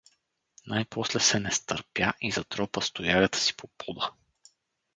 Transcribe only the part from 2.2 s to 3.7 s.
и затропа с тоягата си по